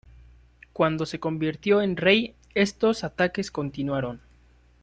[0.73, 4.19] Cuando se convirtió en rey, estos ataques continuaron.